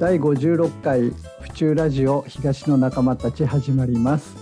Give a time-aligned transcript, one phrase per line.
[0.00, 4.34] 第56回府中ラジオ東の仲間たち始まります、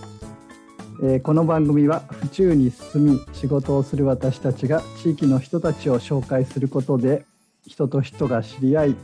[1.03, 7.27] えーこの番組は府中に住み仕事をする私たちが地域の人たちを紹介することで
[7.67, 8.96] 人と人が知り合い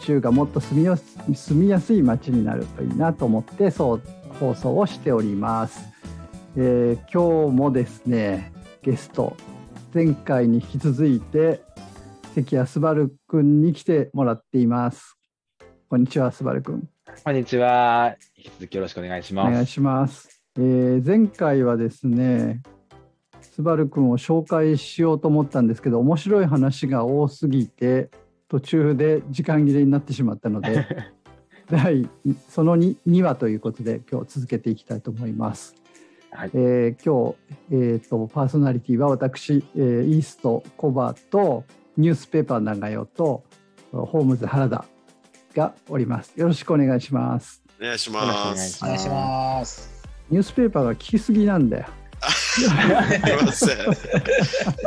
[0.00, 4.02] 府中がもっと住みよ住みやすい街になるといいなと思ってそう
[4.40, 5.78] 放送をしております、
[6.56, 9.36] えー今日もですねゲスト
[9.92, 11.60] 前回に引き続いて
[12.34, 15.18] 関谷すばるくんに来てもらっています。
[15.92, 16.88] こんにちはすばるくん
[17.22, 18.16] こんにちは。
[18.34, 19.48] 引き続きよろしくお願いします。
[19.50, 20.42] お願いします。
[20.56, 22.62] えー前回はですね、
[23.42, 28.10] スバル君を紹介しようと思ったんですけど、面白い話が多すぎて、
[28.48, 30.86] 途中で時間切れになってしまったので、
[31.70, 32.08] 第
[32.48, 35.74] その 2, 2話ということで、今日続けていきたいと思います。
[36.30, 37.34] はいえー今
[37.68, 41.64] 日、えーと、パーソナリティは私、えーイーストコバと
[41.98, 43.44] ニュースペーパー長代と
[43.92, 44.86] ホームズ原田
[45.52, 46.32] がおります。
[46.36, 47.62] よろしくお願いします。
[47.80, 48.84] お願いします。
[48.84, 49.90] お願いします。
[50.30, 51.86] ニュースペーパーが聞きすぎなんだよ。
[52.22, 53.78] すいません。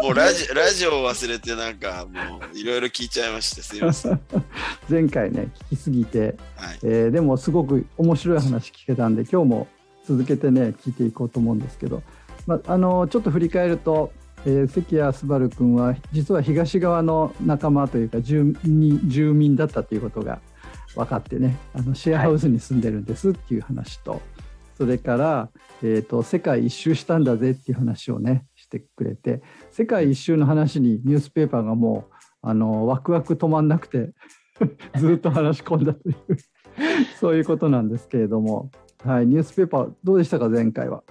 [0.02, 4.20] もうラジラジオを忘れてなんかもういろいろ聞いちゃいましてすいません。
[4.90, 6.80] 前回ね聞きすぎて、はい。
[6.84, 9.68] えーでもすごく面白い話聞けたんで今日も
[10.08, 12.04] 続けてね聞いていこうと思うんですけど、
[12.48, 14.14] まあ、あのちょっと振り返ると、
[14.46, 20.40] えー関谷昴君は実は東側の仲間というか住民住民だったということが
[20.96, 24.22] 分かってねあのシェアハウスに住んでるんですっていう話と、
[24.78, 25.50] それから、
[25.82, 34.14] えー、と世界一周したんだぜっていう話をねしてくれて世界一周の話にニュースペーパーがもうあのワクワク止まんなくて
[34.98, 36.16] ずっと話し込んだという
[37.20, 38.72] そういうことなんですけれども、
[39.04, 41.04] はい、ニュースペーパーどうでしたか前回は？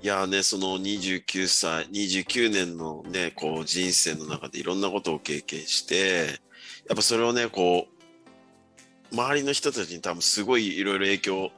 [0.00, 6.26] いやーねその29歳29年のねこう人生の中でいろんなことを経験して
[6.86, 7.93] やっぱそれをねこう
[9.14, 11.50] 周りの人たちに多分すごいいろいろ影響を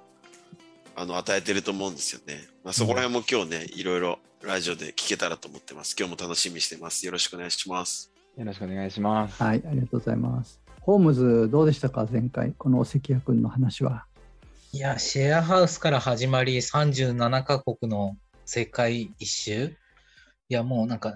[0.94, 2.46] あの与えてると思うんですよね。
[2.64, 5.96] まあ、そこら辺も今日ねいろいろラジオで聞けたらと思ってます。
[5.98, 7.04] 今日も楽しみにしてます。
[7.06, 8.12] よろしくお願いします。
[8.36, 9.42] よろしくお願いします。
[9.42, 10.60] はい、ありがとうございます。
[10.80, 12.06] ホームズどうでしたか？
[12.10, 14.06] 前回この関谷君の話は。
[14.72, 19.74] いや、シェアハウスから始まり、37カ国の世界一周。
[20.48, 21.14] いや、もうなんか、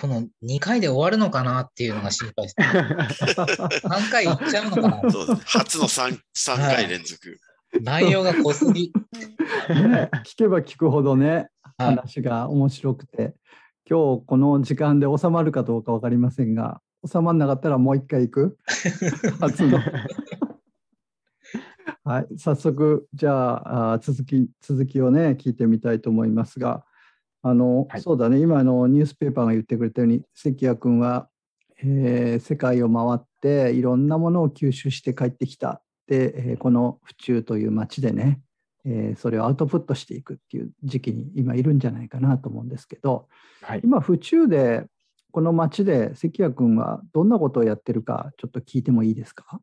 [0.00, 2.56] この2回で終わるのかなっていうのが心配です。
[3.86, 5.40] 何回行っちゃうのかなそうだね。
[5.44, 7.38] 初の 3, 3回連続。
[7.82, 8.92] 内容が濃すぎ。
[9.68, 13.34] ね、 聞けば聞くほどねはい話が面白くて
[13.88, 18.58] 今日この時間で収まるかどうか分かりませんが収まらなかったらもう一回行く？
[19.40, 19.78] 初の。
[22.04, 26.84] はい、早速じゃああー続き続きをね聞いてみたいと思いますが
[27.42, 31.28] あの、はいそうだね今のニュースペーパーが言ってくれたように関谷君は、
[31.82, 38.40] えー世界を回っていろんなものを吸収して帰ってきたで、えーこの府中という町でね、
[38.84, 43.28] えーそれをアウトプットしていくっていう時期に今いるんじゃないかなと思うんですけど
[43.62, 43.80] はい。
[43.84, 44.84] 今府中で
[45.32, 49.60] この町で関谷君はどんなことをやってるかちょっと聞いてもいいですか？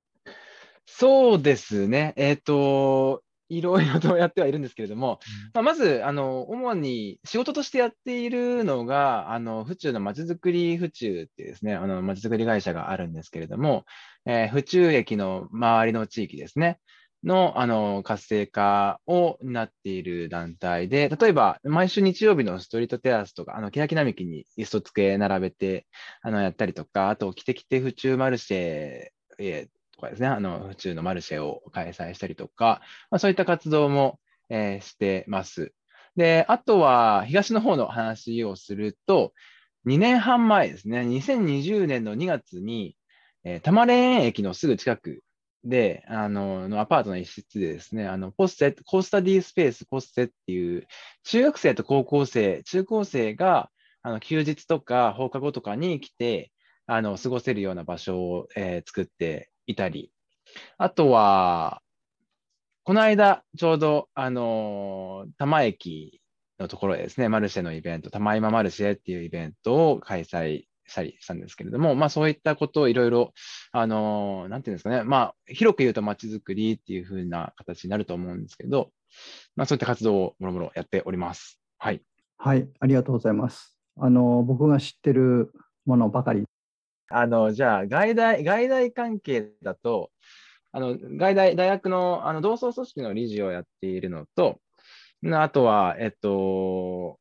[0.85, 2.13] そうですね。
[2.15, 5.19] えっ、と、いろいろとやってはいるんですけれども、
[5.53, 13.85] まあ、まず、あの、主に仕事としてやっているのが、あの、府中のまちづくり府中っていうですね、あの、まちづくり会社があるんですけれども、
[14.25, 16.79] えー府中駅の周りの地域ですね、
[17.23, 25.87] の、あの、活性化を担っている団体で、例えば、毎週日曜日のストリートテラスとか、あの、欅並木に椅子と机並べて、
[26.21, 28.57] あの、やったりとか、あと、キテキテ府中マルシェ、
[29.39, 32.81] えーとかですね、あの、府中のマルシェを開催したりとか、
[33.11, 34.19] まあ、そういった活動も、
[34.49, 35.73] えーしてます。
[36.15, 39.33] で、あとは、東の方の話をすると、
[39.85, 42.95] 2年半前ですね、2020年の2月に、
[43.43, 45.23] えー多摩霊園駅のすぐ近く
[45.63, 50.87] で、あの、のアパートの一室でですね、あの、ポッセ、コースタディスペースポッセっていう、
[51.23, 53.69] 中学生と高校生、中高生が、
[54.01, 56.51] あの、休日とか放課後とかに来て、
[56.85, 60.11] あの、過ごせるような場所を、えー作っていたり、
[60.77, 61.81] あとは、
[62.83, 66.21] この間、ちょうど、あのー多摩駅
[66.57, 73.33] のところでですね、マルシェのイベント、多摩今マルシェっていうイベントを開催したりしたんですけれども、まあそういったことをいろいろ、
[73.73, 78.91] あのーなんていうんですかね、まあ広く言うと街づくりっていう風な形になると思うんですけど、
[79.57, 81.59] まあそういった活動をもろもろやっております。
[81.77, 82.01] はい。
[82.37, 83.77] はい、ありがとうございます。
[83.99, 85.51] あの僕が知ってる
[85.85, 86.45] ものばかり。
[87.09, 90.11] あの、じゃあ、外大、外大関係だと、
[90.71, 94.59] あの、外大、大学の、あの、同窓組織の理事をやっているのと、
[95.33, 97.19] あとは、えっと、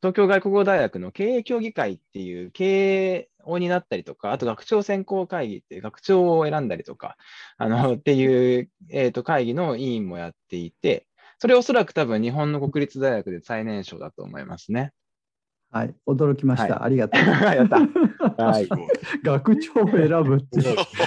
[0.00, 7.16] 東京外国語大学の経営協議会っていう経営を担ったりとか、あと学長選考会議っていう学長を選んだりとか、
[7.58, 11.06] あの、っていう、えっ、と、会議の委員もやっていて、
[11.38, 14.92] それおそらく多分日本の国立大学で最年少だと思いますね。
[15.76, 16.76] はい、驚きました。
[16.76, 17.22] はありがとう。
[17.54, 18.42] やった。
[18.42, 18.68] はい。
[19.22, 20.62] 学長を選ぶって。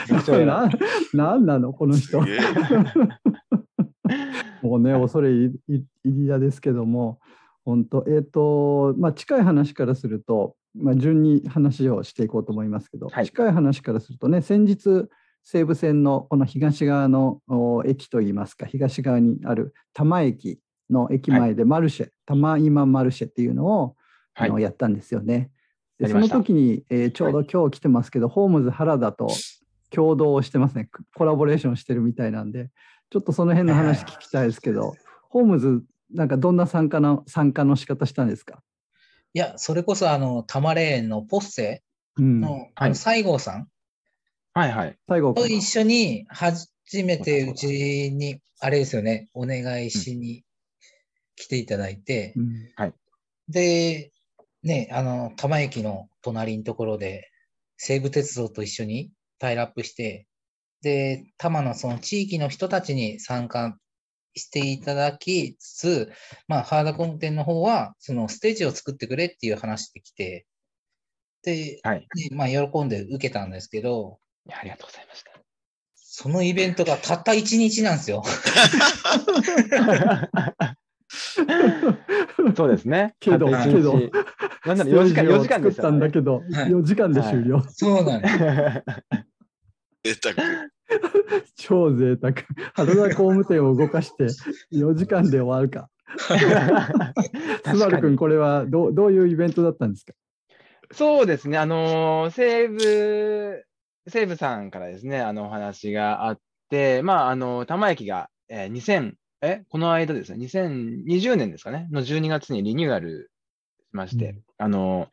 [0.07, 0.45] 学長選ぶ
[1.17, 2.19] ななんなのこの人
[4.61, 7.19] もうね、恐れ入り入りだですけども、
[7.65, 15.07] 本当、えっ、と、まあ、近い話からすると、まあ、順に話をしていこうと思いますけど、はい近い話からするとね、先日、
[15.43, 20.59] 西武線のこの東側のお駅といいますか、東側にある多摩駅
[20.91, 23.95] の駅前でマルシェ、多摩今マルシェっていうのを、
[24.39, 24.63] あのはい。
[24.63, 25.51] やったんですよね。
[25.99, 29.27] でその時に、えーちょうど今日来てますけど、ホームズ原田と
[29.89, 32.69] 共同をしてますね、コラボレーションしてるみたいなんで、
[33.09, 34.93] ちょっとその辺の話聞きたいですけど、
[35.29, 38.61] ホームズ、なんかどんな参加の参加の仕方したんですか、
[39.33, 41.83] いや、それこそ、あの、タマレーンのポッセ
[42.17, 43.67] うん、の、あの、西郷さん。
[44.53, 44.97] はいはい。
[45.07, 46.67] 最後と一緒に、初
[47.03, 47.67] めてうち
[48.11, 50.43] に、あれですよね、お願いしに
[51.35, 52.93] 来ていただいて、うん。
[53.47, 54.11] で、
[54.63, 57.29] ね、あの、多摩駅の隣のところで、
[57.77, 60.27] 西武鉄道と一緒にタイラップして、
[60.81, 63.77] で、多摩のその地域の人たちに参加
[64.35, 66.11] していただきつつ、
[66.47, 70.45] まあ、ハーダコンテンの方は、そのステージを作ってくれっていう話で来て、
[71.43, 72.07] で、はい。
[72.15, 74.19] ねまあ、喜んで受けたんですけど、
[74.49, 75.31] ありがとうございました。
[75.95, 78.23] そのイベントがたった1日なんですよ。
[82.55, 83.15] そうですね。
[83.19, 84.11] けどあと一日
[84.65, 87.61] なんなら4時間、4時間でした作ったんだけど、はい4時間で終了。
[87.69, 88.37] そうなんです。
[90.21, 90.35] 贅沢。
[91.55, 92.33] 超贅沢。
[92.73, 94.25] 原田工務店を動かして
[94.71, 95.89] 4時間で終わるか。
[97.65, 100.13] スバル君、これはどうどういうイベントだったんですか？
[100.91, 103.63] そうですね、あのー西武、
[104.07, 106.39] 西武さんからですね、あのお話があっ
[106.69, 113.31] て、まあ、あの、多摩駅が、えー2000、え、この間ですね、2020年ですかね、の12月にリニューアル
[113.89, 114.43] しまして、うん。
[114.57, 115.07] あの、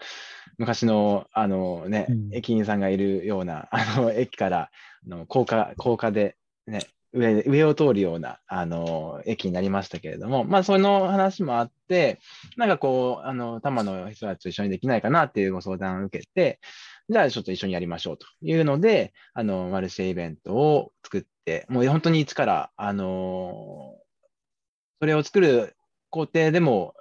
[0.58, 2.34] 昔の、あのね、うん。
[2.34, 4.70] 駅員さんがいるような、 あの、駅から、
[5.06, 6.36] あの高架、高架で、
[6.66, 6.80] ね、
[7.12, 12.18] 上、上を通るような、あの、駅になりましたけれども、まあ、その話もあって、
[12.56, 16.60] なんかこう、あの、多摩の人たちと一緒にできないかなっていうご相談を受けて、
[17.08, 23.94] じゃあちょっと一緒にやりましょうというので、あの、マルシェイベントを作って、もう本当に一から、あの
[25.00, 25.76] それを作る
[26.10, 26.94] 工程でも、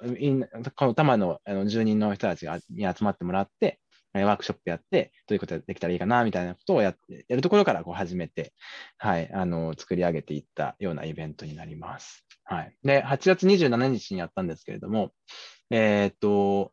[0.76, 3.80] この多摩のあの住人の人たちがに集まってもらって、
[4.14, 8.54] えワークショップやって、どういうことができたらいいかな、みたいなことをやって、やるところからこう始めて、
[8.98, 12.26] はい、あの、作り上げていったようなイベントになります。
[12.46, 12.76] はい。
[12.84, 15.12] で、8月27日にやったんですけれども、
[15.70, 16.72] えーっと、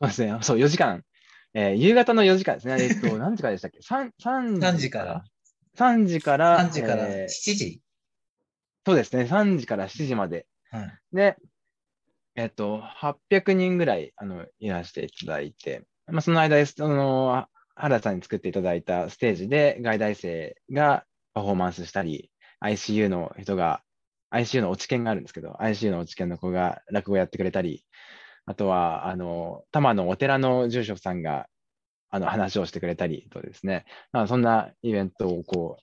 [0.00, 1.04] そうですね、そう、4時間、
[1.52, 2.76] えー夕方の4時間ですね。
[2.80, 5.24] えーっと、 何時からでしたっけ ?3、3 3時から。
[5.76, 7.80] 3時から、3時からえ7ー時。
[8.86, 10.46] そうですね、3時から7時まで。
[10.70, 10.98] はい。
[11.12, 11.36] で、
[12.36, 21.04] えっと、800人ぐらい、あの、いらしていただいて、まあ、その間です、その、原田さんに作っていただいたステージで、外大生が
[21.34, 22.30] パフォーマンスしたり、
[22.60, 23.82] ICU の人が、
[24.30, 27.84] ICU の落ち研があるんですけど、ICU の落ち研の子が落語やってくれたり、
[28.46, 31.48] あとは、あの、多摩のお寺の住職さんが、
[32.10, 35.82] あの、話をしてくれたりとですね、まあ、そんなイベントをこう、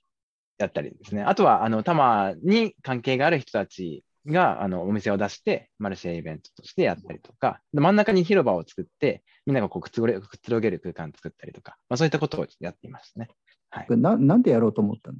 [0.58, 1.22] やったりですね。
[1.22, 13.28] あとは、あの、多摩に関係がある人たちが、あの、お店を出して、マルシェイベントとしてやったりとか、で真ん中に広場を作って、みんながこうくつろげくつろげる空間を作ったりとか、まあ、そういったことをやっていましたね。
[13.70, 13.86] はい。
[13.90, 15.18] ななんでやろうと思ったの？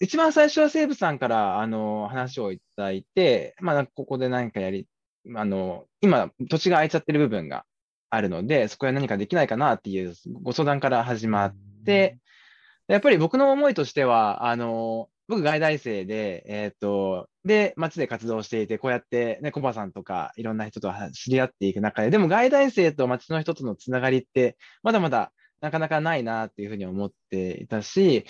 [0.00, 4.86] 一番最初は西武さんから、あの、話をいただいて、まあ、ここで何かやり、
[5.36, 7.66] あの、今、土地が空いちゃってる部分が
[8.08, 12.18] あるので、そこで何かできないかなっていうご相談から始まって、
[12.90, 25.30] やっぱり僕の思いとしては、あの、僕、外大生で、えっ、と、で、街で活動していて、こうやって、ね、コバさんとか、いろんな人と知り合っていく中で、でも、外大生と街の人とのつながりって、まだまだ
[25.60, 28.24] なかなかないなっていうふうに思っていたし、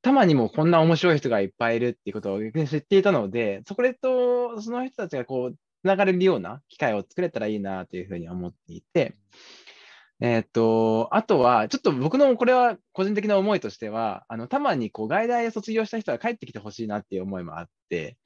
[0.00, 9.16] たまにもこんな面白い人がいっぱいいるっていうことを逆に知っていたので、それと、その人たちがこう、つながれるような機会を作れたらいいなというふうに思っていて、
[10.20, 18.16] えーっと、あとは、ちょっと僕のこれは個人的な思いとしては、あの、たまにこう、外大卒業した人が帰ってきてほしいなっていう思いもあって、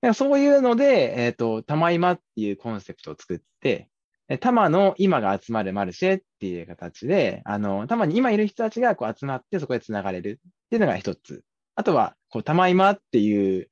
[0.00, 3.88] だからそういうので、えーっと、たま今っていうコンセプトを作って、
[4.28, 11.44] え多摩の今が集まるマルシェっていう形で、あの、多摩に今いる人たちがこう集まってそこでつながれるっていうのが一つ。
[11.74, 13.68] あとは、こう、たま今っていう、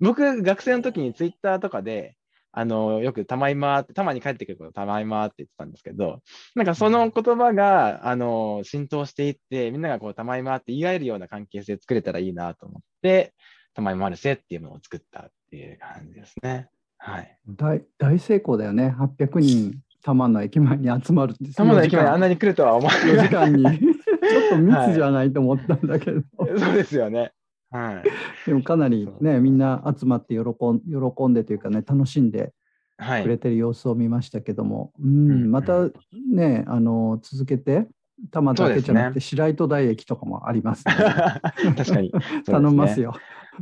[0.00, 2.16] 僕、学生の時にツイッターとかで、
[2.58, 6.22] あの、よくたまいまって、たまに帰ってくることたまいまって言ってたんですけど、
[6.54, 13.34] なんかその言葉が、あの、浸透していって、みんながこう、たまいまって言い合えるような関係性作れたらいいなと思って、
[13.74, 16.70] たまいまるせっていうのを作ったっていう感じですね。
[16.96, 17.38] はい。
[17.46, 18.96] 大大成功だよね。
[18.98, 19.72] 800人、
[20.02, 21.52] 多摩の駅前に集まるって。
[21.52, 23.64] たまの駅まであんなに来るとは思わな4時間に。
[23.78, 26.22] ちょっと密じゃないと思ったんだけど。
[26.22, 26.46] た。
[26.58, 27.32] そうですよね。
[27.70, 28.48] はい。
[28.48, 32.52] でもかなりね、みんな集まって喜ん喜んでというかね、楽しんで
[32.98, 33.38] くれはい。
[33.38, 35.88] てる様子を見ましたけども、ううんん、また
[36.34, 37.86] ね、あの続けて、
[38.30, 40.94] 多摩だけじゃなくて、白糸台駅とかもあります、ね。
[41.76, 42.12] 確かに。
[42.46, 43.12] 頼みますよ。
[43.12, 43.14] よ。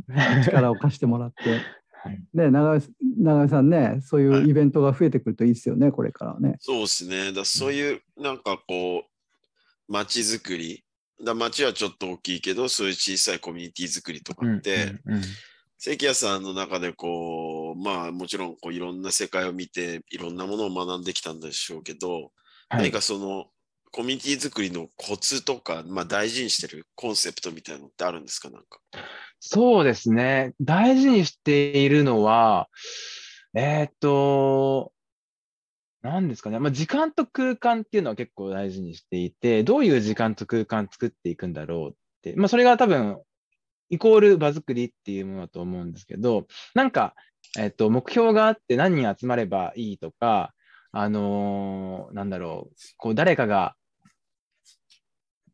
[0.45, 1.49] 力を貸してもらって。
[1.49, 2.81] はいね、長井
[3.17, 6.57] 長井さんね、そういはいうイベントが増えてくるといいですよね、これからね。
[6.59, 7.33] そうですね。
[7.33, 10.84] だそういう、なんかこう、街づくり。
[11.23, 15.21] だ街はちょっと大きいけど、そういう小さいコミュニティ作りとかうんって、うんうん
[15.77, 22.13] 関谷さんの中でこう、まあもちろんこういろんな世界を見て、いろんなものを学んできたんでしょうけど、
[22.69, 23.45] はい何かその
[23.91, 28.49] コミュニティ作りのコツとか、まあ大事にしてるコンセプトみたいなのってあるんですか？
[28.49, 28.79] なんか。
[29.39, 30.53] そうですね。
[30.61, 32.67] 大事にしているのは、
[33.53, 34.91] えーっと、
[36.05, 36.59] 何ですかね。
[36.59, 42.35] まあ、時間と空間っていうのは結構大事にしていて、どういう時間と空間作っていくんだろうって。
[42.35, 43.19] まあ、それが多分、
[43.89, 46.45] イコール場作りっていうものだと思うんですけど、
[46.75, 47.15] なんか、
[47.57, 50.53] えーっと、目標があって何人集まればいいとか、
[50.91, 53.75] あのーなんだろう、こう、誰かが、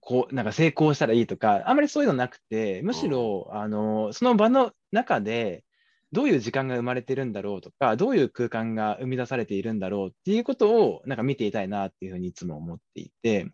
[0.01, 5.63] こう、なんか成功したらいいとか、あんまりそういうのなくて、むしろ、あの、その場の中で、
[6.11, 13.51] どういう時間が生まれてるんだろうとか、どういう空間が生み出されているんだろうっていうことを、なんか見ていたいなっていうふうにいつも思っていて、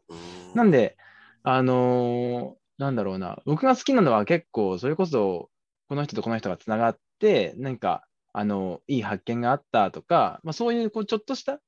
[0.56, 0.98] なんで、
[1.44, 5.50] あのーなんだろうな、僕が好きなのは結構、それこそ、
[5.90, 11.60] この人とこの人がつながって、何か、あの、いい発見があったとか、まあ、そういう、こう、ちょっとした、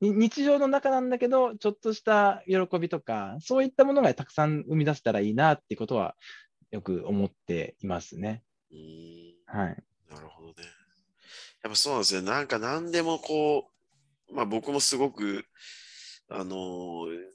[0.00, 6.16] に日常の中なんだけど、ちょっとした喜びとか、そういったものがたくさん生み出せたらいいなっていうことは、
[6.70, 8.42] よく思っていますね。
[9.46, 9.82] はい。
[10.10, 10.54] なるほどね。
[11.62, 12.22] やっぱそうなんですよ。
[12.22, 13.70] なんか何でもこ
[14.30, 15.44] う、まあ僕もすごく、
[16.28, 17.34] あのー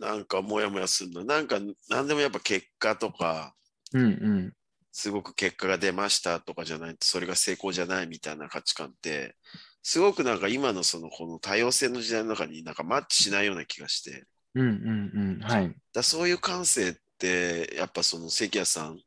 [0.00, 1.24] なんかモヤモヤするの。
[1.24, 3.54] なんか何でもやっぱ結果とか、
[3.92, 4.52] うんうん。
[4.90, 9.36] すごく結果が出ましたとかじゃないと、それが成功じゃないみたいな価値観って、
[9.82, 14.24] すごくなんか今のそのこの多様性の時代の中になんかマッチしないような気がして、
[14.54, 15.40] うんうんうん。
[15.42, 15.74] はい。
[15.92, 19.00] だそういう感性って、やっぱその関谷さん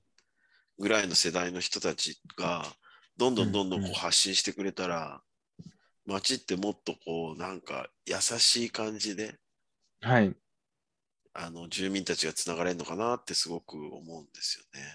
[0.80, 2.66] ぐらいの世代の人たちが、
[3.18, 5.22] どんどんどんどんこう発信してくれたら、
[6.06, 9.36] 街ってもっとこう、なんか優しい感じで、
[10.02, 10.36] はい。
[11.34, 14.88] あの、住民たちがつながれるのかなってすごく思うんですよね。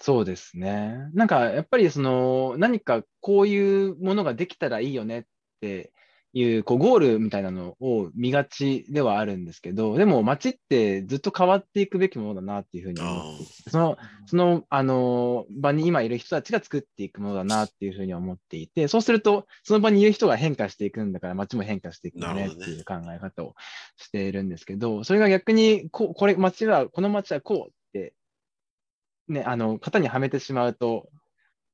[0.00, 1.10] そうですね。
[1.14, 5.24] なんか、やっぱりその、何かこういうものができたらいいよねっ
[5.60, 5.92] て
[6.38, 23.54] いう、こう、ゴールみたいなのを見がちではあるんですけど、でも街ってずっと変わっていくべきものだなっていうふうに思ってその、その、あの、場に今いる人たちが作っていくものだなっていうふうに思っていて、そうすると、その場にいる人が変化していくんだから、街も変化していくよねっていう考え方を
[23.96, 28.12] しているんですけど、それが逆に、こう、これ、街は、この街はこうって、
[29.28, 31.08] ね、あの、型にはめてしまうと、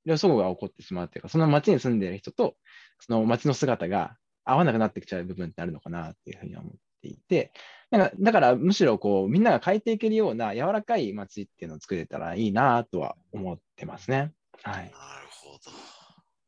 [0.05, 2.55] 予想が起こってしまうというか、その街に住んでいる人と、
[3.01, 6.73] その街の姿が合わなくなってきちゃう部分ってあるのかなっていうふうに思っ
[7.03, 7.53] ていて、
[7.91, 14.33] なんかだからむしろこう、みんなが変えていけるような柔らかい街っていうのを作れたらいいなとは思ってますね。
[14.63, 14.85] はい。
[14.85, 14.93] なる
[15.31, 15.71] ほど。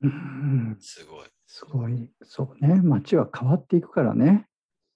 [0.03, 1.29] うんすごい。
[1.47, 4.47] すごい、そうね、街は変わっていくからね。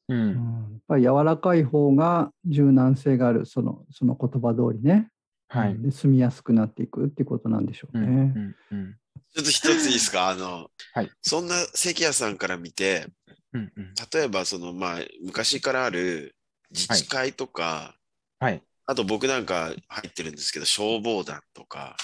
[0.08, 0.14] う。
[0.14, 5.10] うんん、やっぱり柔らかい方が柔軟性がある、そのその言葉通りね。
[5.48, 5.78] はい。
[5.80, 8.04] で住みやすくなっていくっていうことなんでしょううん。
[8.04, 8.14] うね。
[8.16, 8.56] ん。
[8.72, 8.96] うん。
[9.34, 10.28] ちょっと一ついいですか？
[10.28, 13.06] あの、はいそんな関谷さんから見て、
[13.52, 13.72] うん。
[13.76, 13.94] うん。
[14.12, 16.34] 例えばその、まあ、昔からある
[16.70, 17.94] 自治会とか、
[18.38, 18.62] はい。
[18.86, 21.96] あと僕なんか入ってるんですけど、消防団とか、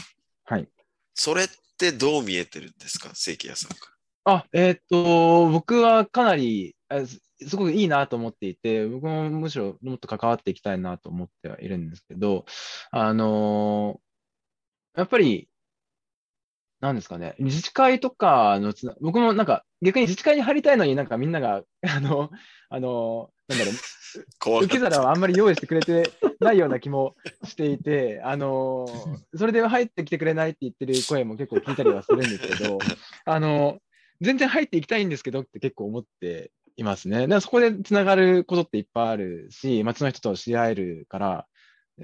[0.45, 0.69] はい。
[1.15, 3.11] それってどう見えてるんですか？
[3.15, 3.77] 関谷さんか
[4.25, 6.77] あ、えーっと、僕はかなり、
[7.47, 12.45] すごくいいなと思っていて、僕もむしろもっと関わっていきたいなと思ってはいるんですけど、
[12.91, 14.05] あのー
[14.97, 15.49] やっぱり、
[16.85, 22.31] なんですかね、自治会とかのつな、僕もなんか逆に自治会に入りたいのになんかみんなが、 あの、
[22.69, 26.11] あの、なんだろう、受け皿をあんまり用意してくれて
[26.41, 32.79] ないような気もしていて、あのーそれで入ってきてくれないって言ってる声も結構聞いたりはするんですけど、
[33.25, 33.79] あの
[34.21, 37.23] 全然入っていきたいんですけどって結構思っていますね。
[37.23, 41.47] だからそこでつながることっていっぱいあるし、街の人と知り合えるから、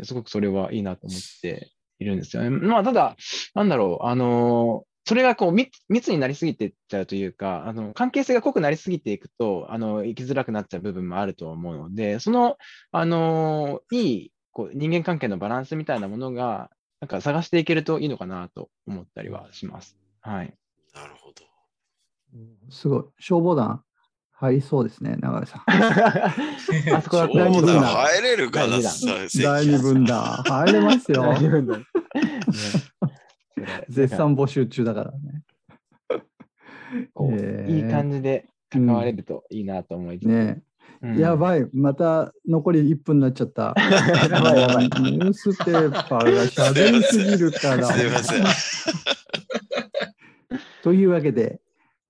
[0.04, 1.70] すごくそれはいいなと思って
[2.00, 2.50] いるんですよね。
[2.50, 3.16] まあ、ただ、
[3.54, 12.58] なんだろう、あのーそれがこう密密になりすぎていっちゃうというか、あの関係性が濃くなりすぎていくと、あの生きづらくなっちゃう部分もあると思うので、その、
[12.92, 19.96] あのいいこう人間関係のバランスみたいなものが、なんか探していけるといいのかなと思ったりはします。
[20.20, 20.54] はい。
[20.94, 21.42] なるほど。
[22.70, 23.04] すごい。
[23.18, 23.82] 消防団
[24.40, 25.62] 入りそうですね、長井さん。
[25.68, 28.78] あそこは第二分団入れるかな、
[29.42, 31.34] 第分団入れますよ。
[33.90, 35.42] 絶賛募集中だからね。
[37.68, 40.62] いい感じで関われるといいなと思いつつ、ね
[41.02, 43.74] うんやばい、また残り1分になっちゃった。
[44.30, 47.86] やばいやばいニュースペーパーが喋りすぎるから。
[47.86, 48.44] すいません。
[50.82, 51.60] というわけで、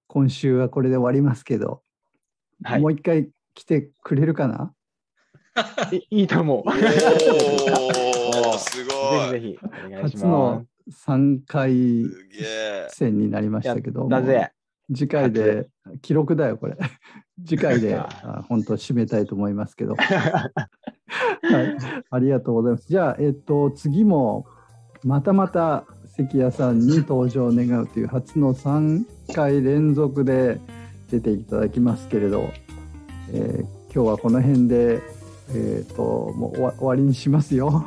[0.09, 1.83] 今週はこれで終わりますけど、
[2.63, 4.73] はいもう一回来てくれるかな？
[5.93, 6.59] い いいと思う。
[6.61, 6.73] おー、
[8.59, 9.31] すごい。
[9.31, 12.07] ぜひぜひお願いし初まの3回。
[12.89, 13.69] 戦になります。
[13.69, 14.53] したけどもだぜ。
[14.95, 15.69] 次回で
[16.03, 16.77] 記録だよこれ
[17.47, 17.99] 次回で
[18.49, 21.77] 本当締めたいと思いますけど、はい、
[22.11, 24.47] ありがとうございますじゃあえっと次も
[25.05, 25.87] またまた
[26.17, 30.61] 関谷さんに登場願うという初の3回連続で
[31.11, 32.51] 出ていただきますけれど、
[33.33, 35.03] えー今日はこの辺で
[35.53, 36.03] えっ、と
[36.37, 37.85] もう終わ終わりにしますよ。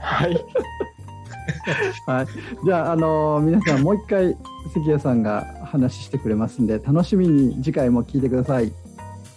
[0.00, 0.36] はい。
[2.06, 2.26] はい、
[2.64, 4.36] じゃあ、あの皆さんもう一回
[4.72, 8.72] 関谷さんが話してくれますんで楽しみに次回も聞いてください。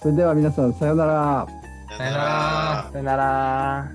[0.01, 1.47] それでは皆さんさようなら。
[1.97, 2.89] さよなら。
[2.91, 3.91] さよなら。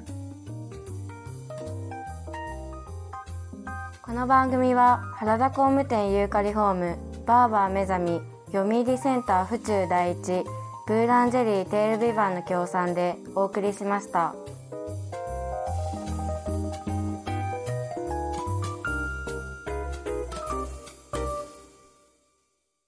[4.02, 10.45] この番組は原田工務店ユーカリホームバーバー目覚み読売センター府中第一
[10.87, 14.35] ブーランジェリーテールビバンの協賛でお送りしました。